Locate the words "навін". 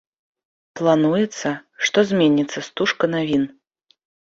3.17-3.43